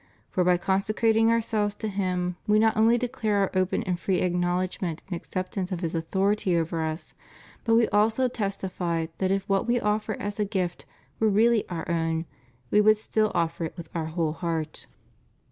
For 0.31 0.43
by 0.43 0.57
consecrating 0.57 1.29
ourselves 1.29 1.75
to 1.75 1.87
Him 1.87 2.35
we 2.47 2.57
not 2.57 2.75
only 2.75 2.97
declare 2.97 3.35
our 3.37 3.51
open 3.53 3.83
and 3.83 3.99
free 3.99 4.21
acknowledgment 4.21 5.03
and 5.05 5.15
acceptance 5.15 5.71
of 5.71 5.81
His 5.81 5.93
authority 5.93 6.57
over 6.57 6.81
us, 6.83 7.13
but 7.65 7.75
we 7.75 7.87
also 7.89 8.27
testify 8.27 9.05
that 9.19 9.29
if 9.29 9.47
what 9.47 9.67
we 9.67 9.79
offer 9.79 10.13
as 10.15 10.39
a 10.39 10.43
gift 10.45 10.87
were 11.19 11.29
really 11.29 11.69
our 11.69 11.87
own, 11.87 12.25
we 12.71 12.81
would 12.81 12.97
still 12.97 13.31
offer 13.35 13.65
it 13.65 13.77
with 13.77 13.89
our 13.93 14.07
whole 14.07 14.33
heart. 14.33 14.87